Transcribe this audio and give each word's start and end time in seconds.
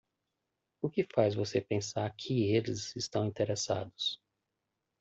O 0.81 0.89
que 0.89 1.07
faz 1.13 1.35
você 1.35 1.61
pensar 1.61 2.11
que 2.17 2.49
eles 2.55 2.95
estão 2.95 3.23
interessados?? 3.23 4.19